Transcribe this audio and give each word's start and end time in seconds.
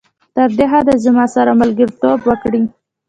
تر 0.35 0.49
دې 0.57 0.65
حده 0.71 0.93
زما 1.05 1.25
سره 1.35 1.51
ملګرتوب 1.61 2.19
وکړي. 2.25 2.61